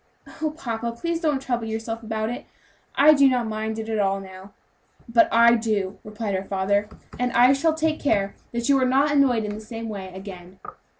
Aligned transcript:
"Oh, 0.41 0.49
papa, 0.49 0.93
please 0.99 1.21
don't 1.21 1.39
trouble 1.39 1.67
yourself 1.67 2.01
about 2.01 2.31
it. 2.31 2.47
I 2.95 3.13
do 3.13 3.29
not 3.29 3.45
mind 3.45 3.77
it 3.77 3.87
at 3.87 3.99
all, 3.99 4.19
now." 4.19 4.51
"But 5.07 5.31
I 5.31 5.53
do," 5.53 5.99
replied 6.03 6.33
her 6.33 6.43
father, 6.43 6.89
"and 7.19 7.31
I 7.33 7.53
shall 7.53 7.75
take 7.75 7.99
care 7.99 8.33
that 8.51 8.67
you 8.67 8.79
are 8.81 8.85
not 8.85 9.11
annoyed 9.11 9.43
in 9.43 9.53
the 9.53 9.61
same 9.61 9.89
way 9.89 10.11
again." 10.11 10.59